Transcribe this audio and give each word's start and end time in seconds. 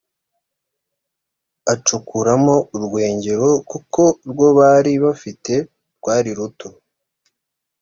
acukuramo 1.73 2.55
urwengero 2.75 3.49
kuko 3.69 4.01
urwo 4.25 4.47
bari 4.59 4.93
bafite 5.03 5.53
rwari 5.97 6.31
ruto 6.37 6.69